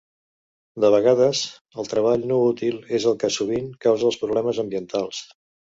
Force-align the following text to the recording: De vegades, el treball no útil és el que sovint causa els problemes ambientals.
De 0.85 0.89
vegades, 0.95 1.41
el 1.83 1.91
treball 1.93 2.25
no 2.33 2.41
útil 2.49 2.81
és 3.01 3.09
el 3.13 3.21
que 3.25 3.33
sovint 3.39 3.73
causa 3.87 4.13
els 4.13 4.23
problemes 4.25 4.65
ambientals. 4.69 5.27